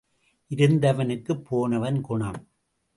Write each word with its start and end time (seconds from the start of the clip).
இருந்தவனுக்குப் 0.51 1.45
போனவன் 1.45 2.01
குணம். 2.01 2.41